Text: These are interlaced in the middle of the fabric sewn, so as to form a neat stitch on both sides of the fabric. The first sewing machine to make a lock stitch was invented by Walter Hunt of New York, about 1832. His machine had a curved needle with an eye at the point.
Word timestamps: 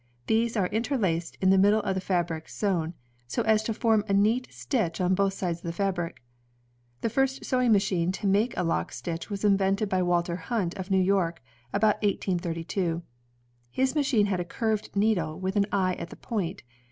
These 0.25 0.57
are 0.57 0.65
interlaced 0.69 1.37
in 1.41 1.51
the 1.51 1.59
middle 1.59 1.81
of 1.81 1.93
the 1.93 2.01
fabric 2.01 2.49
sewn, 2.49 2.95
so 3.27 3.43
as 3.43 3.61
to 3.61 3.71
form 3.71 4.03
a 4.07 4.13
neat 4.15 4.47
stitch 4.49 4.99
on 4.99 5.13
both 5.13 5.33
sides 5.33 5.59
of 5.59 5.63
the 5.63 5.71
fabric. 5.71 6.23
The 7.01 7.09
first 7.11 7.45
sewing 7.45 7.71
machine 7.71 8.11
to 8.13 8.25
make 8.25 8.57
a 8.57 8.63
lock 8.63 8.91
stitch 8.91 9.29
was 9.29 9.45
invented 9.45 9.89
by 9.89 10.01
Walter 10.01 10.37
Hunt 10.37 10.73
of 10.73 10.89
New 10.89 10.97
York, 10.99 11.39
about 11.71 11.97
1832. 12.01 13.03
His 13.69 13.93
machine 13.93 14.25
had 14.25 14.39
a 14.39 14.43
curved 14.43 14.95
needle 14.95 15.39
with 15.39 15.55
an 15.55 15.67
eye 15.71 15.93
at 15.93 16.09
the 16.09 16.15
point. 16.15 16.63